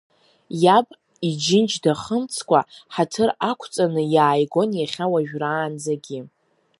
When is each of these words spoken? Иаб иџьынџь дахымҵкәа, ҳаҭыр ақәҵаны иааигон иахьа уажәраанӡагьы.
Иаб 0.63 0.87
иџьынџь 1.27 1.75
дахымҵкәа, 1.83 2.59
ҳаҭыр 2.93 3.29
ақәҵаны 3.49 4.03
иааигон 4.15 4.69
иахьа 4.75 5.05
уажәраанӡагьы. 5.11 6.19